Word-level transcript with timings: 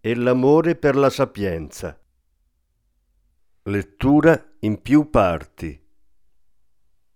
e 0.00 0.14
l'amore 0.14 0.76
per 0.76 0.96
la 0.96 1.10
sapienza. 1.10 1.98
Lettura 3.64 4.56
in 4.60 4.80
più 4.80 5.10
parti. 5.10 5.78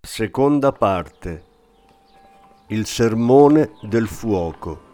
Seconda 0.00 0.72
parte. 0.72 1.44
Il 2.68 2.86
sermone 2.86 3.72
del 3.82 4.08
fuoco. 4.08 4.90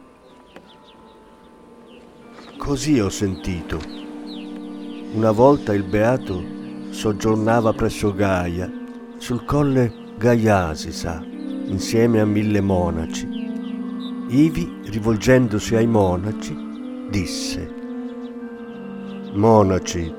Così 2.58 3.00
ho 3.00 3.08
sentito. 3.08 3.80
Una 5.14 5.30
volta 5.30 5.72
il 5.72 5.84
beato 5.84 6.56
soggiornava 6.90 7.72
presso 7.72 8.14
Gaia, 8.14 8.70
sul 9.16 9.44
colle 9.46 10.14
Gaiasi, 10.18 10.92
sa, 10.92 11.22
insieme 11.24 12.20
a 12.20 12.26
mille 12.26 12.60
monaci. 12.60 13.26
Ivi, 14.28 14.80
rivolgendosi 14.84 15.74
ai 15.74 15.86
monaci, 15.86 17.08
disse 17.08 17.76
Monaci, 19.38 20.12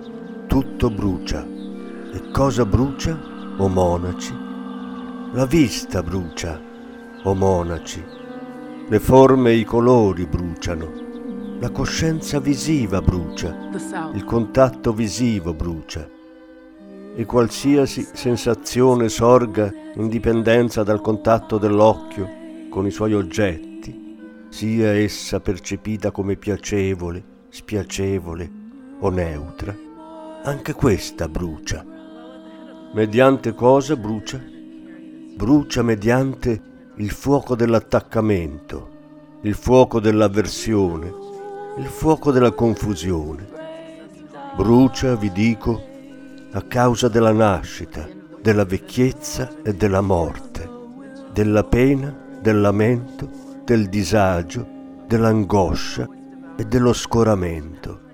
tutto 0.47 0.89
brucia. 0.89 1.45
E 1.45 2.31
cosa 2.31 2.65
brucia, 2.65 3.19
o 3.57 3.67
monaci? 3.67 4.33
La 5.33 5.45
vista 5.45 6.01
brucia, 6.01 6.57
o 7.23 7.33
monaci. 7.33 8.01
Le 8.87 8.99
forme 9.01 9.49
e 9.49 9.55
i 9.55 9.65
colori 9.65 10.25
bruciano. 10.25 10.89
La 11.59 11.69
coscienza 11.69 12.39
visiva 12.39 13.01
brucia. 13.01 13.53
Il 14.13 14.23
contatto 14.23 14.93
visivo 14.93 15.53
brucia. 15.53 16.09
E 17.13 17.25
qualsiasi 17.25 18.07
sensazione 18.13 19.09
sorga 19.09 19.69
in 19.95 20.07
dipendenza 20.07 20.83
dal 20.83 21.01
contatto 21.01 21.57
dell'occhio 21.57 22.69
con 22.69 22.85
i 22.85 22.91
suoi 22.91 23.13
oggetti, 23.13 24.47
sia 24.47 24.93
essa 24.93 25.41
percepita 25.41 26.09
come 26.11 26.37
piacevole, 26.37 27.21
spiacevole, 27.49 28.58
o 29.01 29.09
neutra, 29.09 29.75
anche 30.43 30.73
questa 30.73 31.29
brucia. 31.29 31.85
Mediante 32.93 33.53
cosa 33.53 33.95
brucia? 33.95 34.41
Brucia 35.35 35.81
mediante 35.83 36.61
il 36.95 37.11
fuoco 37.11 37.55
dell'attaccamento, 37.55 38.89
il 39.41 39.53
fuoco 39.53 40.01
dell'avversione, 40.01 41.13
il 41.77 41.85
fuoco 41.85 42.31
della 42.31 42.51
confusione. 42.51 43.47
Brucia, 44.57 45.15
vi 45.15 45.31
dico, 45.31 45.81
a 46.51 46.61
causa 46.63 47.07
della 47.07 47.31
nascita, 47.31 48.05
della 48.41 48.65
vecchiezza 48.65 49.49
e 49.63 49.73
della 49.75 50.01
morte, 50.01 50.69
della 51.31 51.63
pena, 51.63 52.13
del 52.41 52.59
lamento, 52.59 53.29
del 53.63 53.87
disagio, 53.87 54.67
dell'angoscia 55.07 56.07
e 56.57 56.65
dello 56.65 56.91
scoramento 56.91 58.07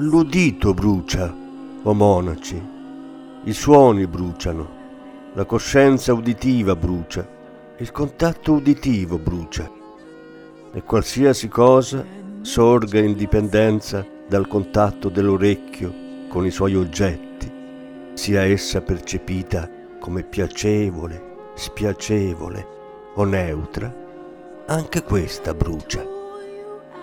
L'udito 0.00 0.74
brucia, 0.74 1.34
o 1.82 1.92
monaci, 1.92 2.62
i 3.42 3.52
suoni 3.52 4.06
bruciano, 4.06 4.68
la 5.32 5.44
coscienza 5.44 6.12
uditiva 6.12 6.76
brucia, 6.76 7.28
il 7.78 7.90
contatto 7.90 8.52
uditivo 8.52 9.18
brucia, 9.18 9.68
e 10.72 10.82
qualsiasi 10.84 11.48
cosa 11.48 12.04
sorga 12.42 13.00
in 13.00 13.14
dipendenza 13.14 14.06
dal 14.28 14.46
contatto 14.46 15.08
dell'orecchio 15.08 15.92
con 16.28 16.46
i 16.46 16.52
suoi 16.52 16.76
oggetti, 16.76 17.50
sia 18.12 18.42
essa 18.42 18.80
percepita 18.80 19.68
come 19.98 20.22
piacevole, 20.22 21.50
spiacevole 21.54 22.66
o 23.14 23.24
neutra, 23.24 23.92
anche 24.66 25.02
questa 25.02 25.52
brucia. 25.54 26.06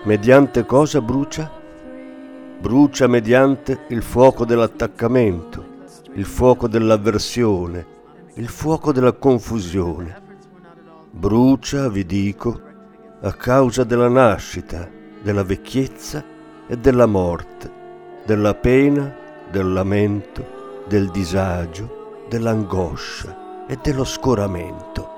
Mediante 0.04 0.66
cosa 0.66 1.02
brucia? 1.02 1.64
Brucia 2.60 3.08
mediante 3.08 3.86
il 3.90 4.02
fuoco 4.02 4.46
dell'attaccamento, 4.46 5.66
il 6.14 6.26
fuoco 6.26 6.68
dell'avversione, 6.68 7.86
il 8.36 8.48
fuoco 8.48 8.92
della 8.92 9.14
confusione. 9.14 10.22
Brucia, 11.12 11.90
vi 11.90 12.06
dico, 12.06 12.60
a 13.22 13.32
causa 13.34 13.84
della 13.84 14.10
nascita, 14.10 14.90
della 15.22 15.44
vecchiezza 15.44 16.24
e 16.68 16.78
della 16.78 17.06
morte, 17.06 17.72
della 18.26 18.56
pena, 18.56 19.14
del 19.52 19.72
lamento, 19.72 20.84
del 20.88 21.10
disagio, 21.12 22.24
dell'angoscia 22.30 23.66
e 23.68 23.78
dello 23.82 24.04
scoramento. 24.04 25.15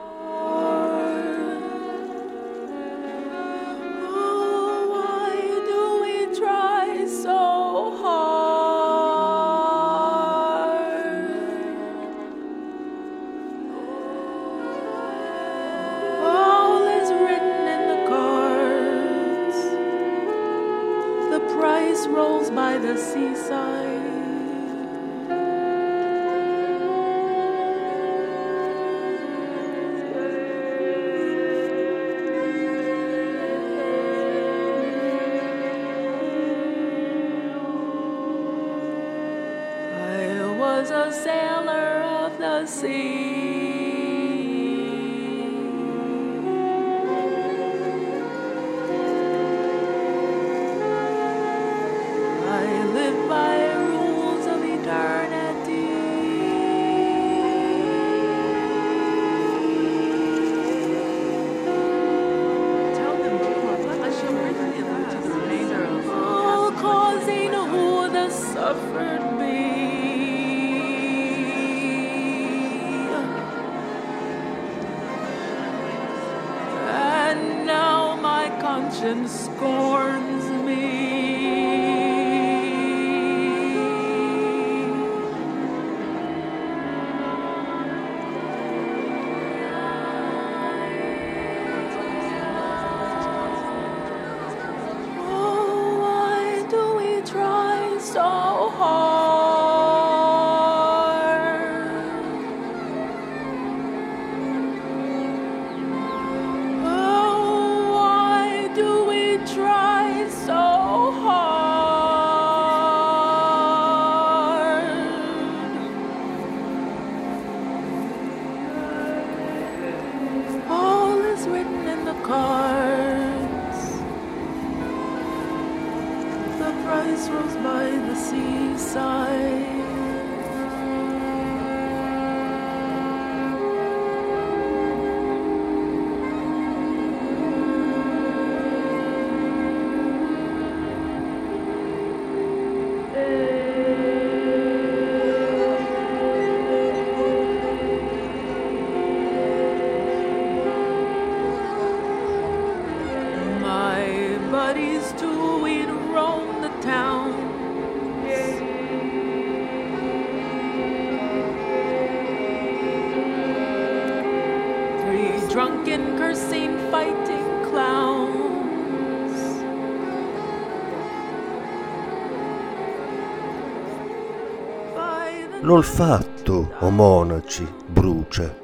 L'olfatto, 175.67 176.75
o 176.79 176.89
monaci, 176.89 177.67
brucia. 177.85 178.57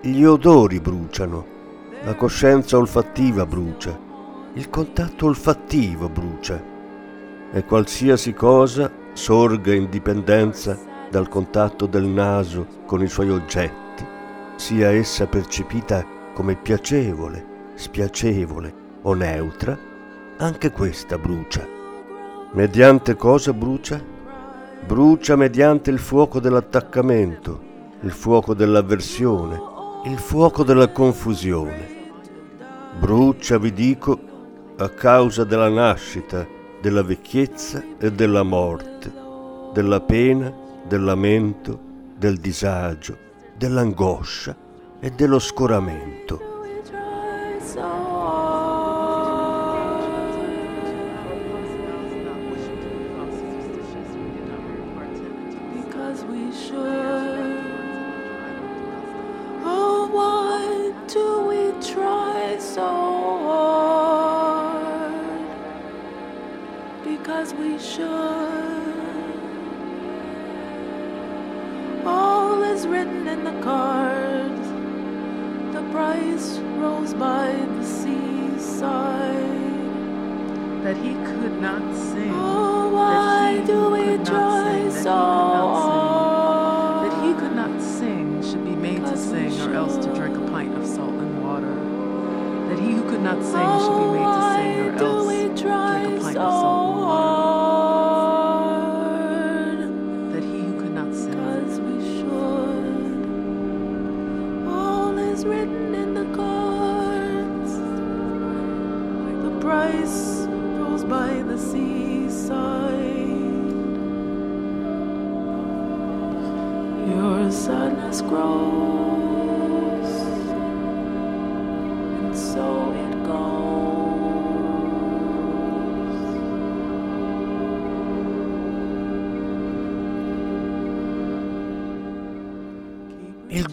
Gli 0.00 0.24
odori 0.24 0.80
bruciano. 0.80 1.46
La 2.02 2.16
coscienza 2.16 2.76
olfattiva 2.76 3.46
brucia. 3.46 3.96
Il 4.54 4.68
contatto 4.68 5.26
olfattivo 5.26 6.08
brucia. 6.08 6.60
E 7.52 7.64
qualsiasi 7.64 8.34
cosa 8.34 8.90
sorga 9.12 9.72
in 9.72 9.88
dipendenza 9.88 10.76
dal 11.08 11.28
contatto 11.28 11.86
del 11.86 12.06
naso 12.06 12.66
con 12.86 13.02
i 13.02 13.08
suoi 13.08 13.30
oggetti, 13.30 14.04
sia 14.56 14.90
essa 14.90 15.28
percepita 15.28 16.04
come 16.34 16.56
piacevole, 16.56 17.70
spiacevole 17.76 18.74
o 19.02 19.14
neutra, 19.14 19.78
anche 20.38 20.72
questa 20.72 21.18
brucia. 21.18 21.64
Mediante 22.50 23.14
cosa 23.14 23.52
brucia? 23.52 24.11
brucia 24.86 25.36
mediante 25.36 25.90
il 25.90 25.98
fuoco 25.98 26.40
dell'attaccamento, 26.40 27.60
il 28.00 28.10
fuoco 28.10 28.52
dell'avversione, 28.52 29.60
il 30.06 30.18
fuoco 30.18 30.64
della 30.64 30.90
confusione. 30.90 32.00
Brucia, 32.98 33.58
vi 33.58 33.72
dico, 33.72 34.18
a 34.76 34.88
causa 34.88 35.44
della 35.44 35.68
nascita, 35.68 36.46
della 36.80 37.02
vecchiezza 37.02 37.82
e 37.98 38.12
della 38.12 38.42
morte, 38.42 39.12
della 39.72 40.00
pena, 40.00 40.52
del 40.86 41.04
lamento, 41.04 41.78
del 42.16 42.38
disagio, 42.38 43.16
dell'angoscia 43.56 44.56
e 44.98 45.10
dello 45.10 45.38
scoramento. 45.38 46.51
not 93.22 93.40
saying 93.42 93.70
it 93.70 93.80
should 93.84 93.98
be 93.98 94.12
made. 94.18 94.21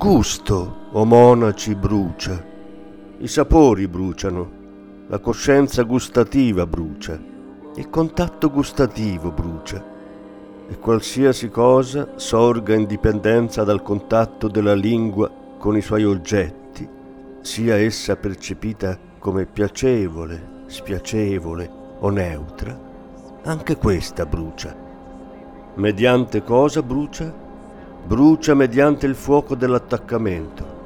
gusto, 0.10 0.88
o 0.94 1.06
monaci, 1.06 1.76
brucia, 1.76 2.44
i 3.20 3.28
sapori 3.28 3.88
bruciano, 3.88 4.52
la 5.06 5.20
coscienza 5.20 5.84
gustativa 5.84 6.66
brucia, 6.66 7.16
il 7.76 7.90
contatto 7.92 8.50
gustativo 8.50 9.30
brucia, 9.30 9.86
e 10.68 10.80
qualsiasi 10.80 11.50
cosa 11.50 12.14
sorga 12.16 12.74
in 12.74 12.88
dipendenza 12.88 13.64
dal 13.64 13.84
contatto 13.84 14.48
della 14.48 14.74
lingua 14.74 15.30
con 15.60 15.78
i 15.78 15.82
suoi 15.82 16.06
oggetti, 16.06 16.90
sia 17.42 17.76
essa 17.76 18.16
percepita 18.16 18.98
come 19.20 19.46
piacevole, 19.46 20.64
spiacevole 20.66 21.70
o 22.00 22.10
neutra, 22.10 22.76
anche 23.44 23.78
questa 23.78 24.26
brucia. 24.26 24.76
Mediante 25.76 26.42
cosa 26.42 26.82
brucia? 26.82 27.48
Brucia 28.06 28.54
mediante 28.56 29.06
il 29.06 29.16
fuoco 29.16 29.56
dell'attaccamento, 29.56 30.78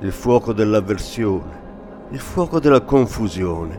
il 0.00 0.12
fuoco 0.12 0.52
dell'avversione, 0.52 1.60
il 2.10 2.18
fuoco 2.18 2.58
della 2.58 2.80
confusione. 2.80 3.78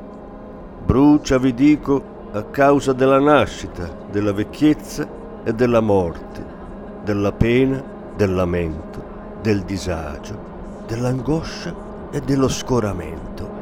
Brucia, 0.85 1.37
vi 1.37 1.53
dico, 1.53 2.01
a 2.31 2.43
causa 2.43 2.93
della 2.93 3.19
nascita, 3.19 3.89
della 4.09 4.31
vecchiezza 4.31 5.07
e 5.43 5.53
della 5.53 5.81
morte, 5.81 6.45
della 7.03 7.31
pena, 7.31 7.83
del 8.15 8.33
lamento, 8.33 9.03
del 9.41 9.63
disagio, 9.63 10.37
dell'angoscia 10.87 11.75
e 12.09 12.21
dello 12.21 12.47
scoramento. 12.47 13.52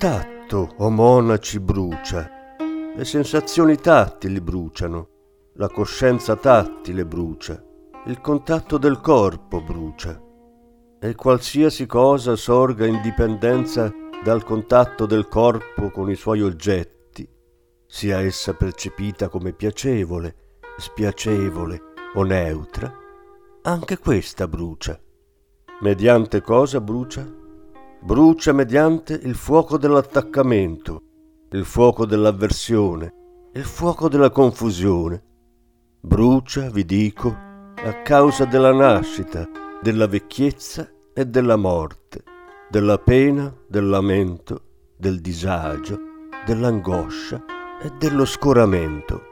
Tatto, 0.00 0.76
o 0.78 0.88
monaci, 0.88 1.60
brucia. 1.60 2.54
Le 2.96 3.04
sensazioni 3.04 3.76
tattili 3.76 4.40
bruciano. 4.40 5.08
La 5.56 5.68
coscienza 5.68 6.36
tattile 6.36 7.04
brucia. 7.04 7.62
Il 8.06 8.18
contatto 8.22 8.78
del 8.78 8.98
corpo 9.02 9.60
brucia. 9.60 10.18
E 10.98 11.14
qualsiasi 11.14 11.84
cosa 11.84 12.34
sorga 12.34 12.86
in 12.86 13.02
dipendenza 13.02 13.92
dal 14.24 14.42
contatto 14.42 15.04
del 15.04 15.28
corpo 15.28 15.90
con 15.90 16.08
i 16.08 16.14
suoi 16.14 16.40
oggetti, 16.40 17.28
sia 17.86 18.20
essa 18.20 18.54
percepita 18.54 19.28
come 19.28 19.52
piacevole, 19.52 20.34
spiacevole 20.78 21.82
o 22.14 22.22
neutra, 22.22 22.90
anche 23.64 23.98
questa 23.98 24.48
brucia. 24.48 24.98
Mediante 25.82 26.40
cosa 26.40 26.80
brucia? 26.80 27.39
Brucia 28.02 28.52
mediante 28.54 29.12
il 29.12 29.34
fuoco 29.34 29.76
dell'attaccamento, 29.76 31.02
il 31.50 31.66
fuoco 31.66 32.06
dell'avversione, 32.06 33.12
il 33.52 33.64
fuoco 33.64 34.08
della 34.08 34.30
confusione. 34.30 35.22
Brucia, 36.00 36.70
vi 36.70 36.86
dico, 36.86 37.28
a 37.28 38.00
causa 38.02 38.46
della 38.46 38.72
nascita, 38.72 39.46
della 39.82 40.06
vecchiezza 40.06 40.90
e 41.12 41.26
della 41.26 41.56
morte, 41.56 42.22
della 42.70 42.96
pena, 42.96 43.54
del 43.68 43.86
lamento, 43.86 44.62
del 44.96 45.20
disagio, 45.20 45.98
dell'angoscia 46.46 47.44
e 47.82 47.92
dello 47.98 48.24
scoramento. 48.24 49.29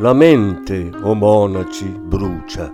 La 0.00 0.12
mente, 0.12 0.92
o 1.02 1.12
monaci, 1.12 1.88
brucia. 1.88 2.72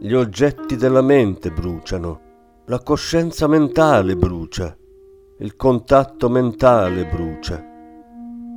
Gli 0.00 0.12
oggetti 0.12 0.74
della 0.74 1.02
mente 1.02 1.52
bruciano. 1.52 2.20
La 2.66 2.80
coscienza 2.80 3.46
mentale 3.46 4.16
brucia. 4.16 4.76
Il 5.38 5.54
contatto 5.54 6.28
mentale 6.28 7.06
brucia. 7.06 7.64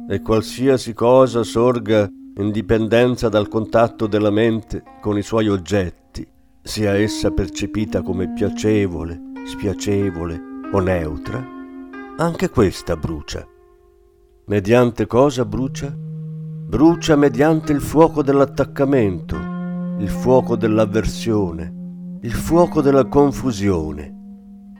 E 0.09 0.19
qualsiasi 0.21 0.95
cosa 0.95 1.43
sorga 1.43 2.09
in 2.37 2.49
dipendenza 2.49 3.29
dal 3.29 3.47
contatto 3.47 4.07
della 4.07 4.31
mente 4.31 4.81
con 4.99 5.15
i 5.15 5.21
suoi 5.21 5.47
oggetti, 5.47 6.27
sia 6.59 6.95
essa 6.95 7.29
percepita 7.29 8.01
come 8.01 8.33
piacevole, 8.33 9.21
spiacevole 9.45 10.41
o 10.71 10.79
neutra, 10.79 11.39
anche 12.17 12.49
questa 12.49 12.95
brucia. 12.95 13.47
Mediante 14.45 15.05
cosa 15.05 15.45
brucia? 15.45 16.09
Brucia 16.71 17.17
mediante 17.17 17.73
il 17.73 17.81
fuoco 17.81 18.23
dell'attaccamento, 18.23 19.35
il 19.99 20.07
fuoco 20.07 20.55
dell'avversione, 20.55 22.19
il 22.21 22.31
fuoco 22.31 22.79
della 22.79 23.07
confusione. 23.07 24.09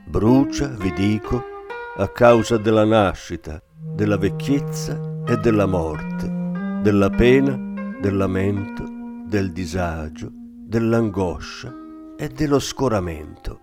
Brucia, 0.06 0.68
vi 0.68 0.90
dico, 0.94 1.42
a 1.98 2.08
causa 2.08 2.56
della 2.56 2.86
nascita, 2.86 3.62
della 3.94 4.16
vecchiezza 4.16 5.22
e 5.26 5.36
della 5.36 5.66
morte, 5.66 6.80
della 6.80 7.10
pena, 7.10 7.60
del 8.00 8.16
lamento, 8.16 8.84
del 9.26 9.52
disagio, 9.52 10.30
dell'angoscia 10.32 11.70
e 12.16 12.28
dello 12.28 12.58
scoramento. 12.58 13.60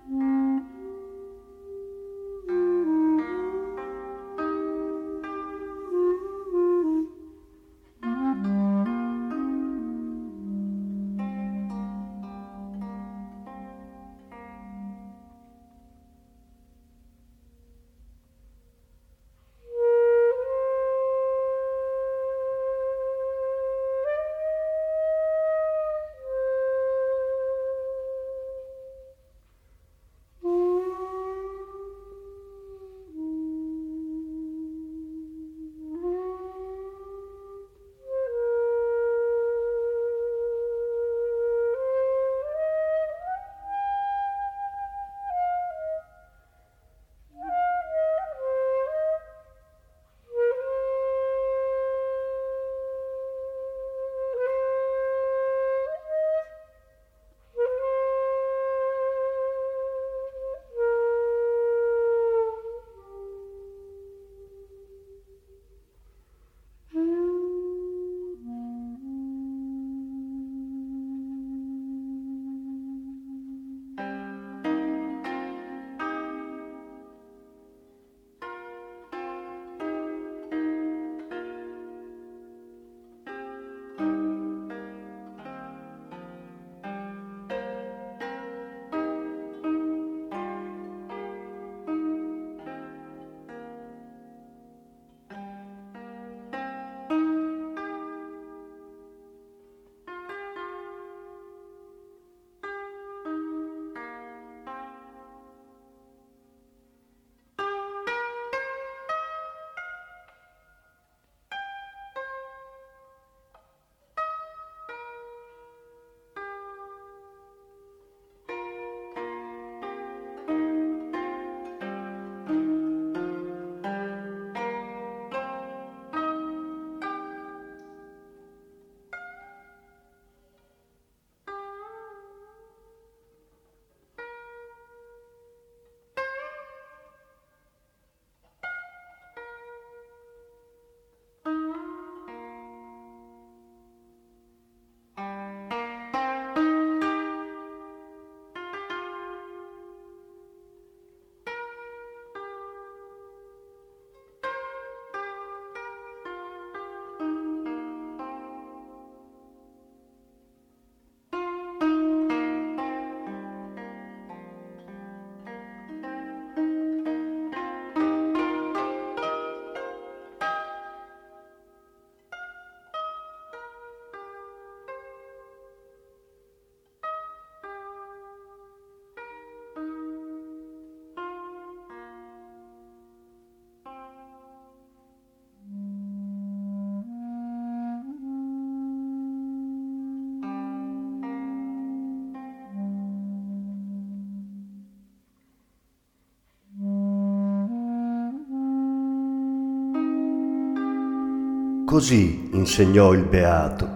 Così 201.89 202.49
insegnò 202.53 203.13
il 203.13 203.23
beato 203.23 203.89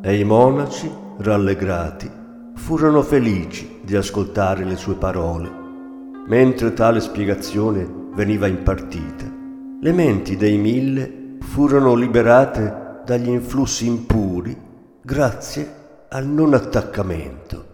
e 0.00 0.18
i 0.18 0.24
monaci, 0.24 0.90
rallegrati, 1.18 2.10
furono 2.54 3.02
felici 3.02 3.80
di 3.82 3.94
ascoltare 3.96 4.64
le 4.64 4.76
sue 4.76 4.94
parole. 4.94 5.50
Mentre 6.26 6.72
tale 6.72 7.00
spiegazione 7.00 7.86
veniva 8.14 8.46
impartita, 8.46 9.30
le 9.78 9.92
menti 9.92 10.38
dei 10.38 10.56
mille 10.56 11.36
furono 11.40 11.94
liberate 11.94 13.02
dagli 13.04 13.28
influssi 13.28 13.86
impuri 13.88 14.56
grazie 15.02 16.06
al 16.08 16.26
non 16.26 16.54
attaccamento. 16.54 17.73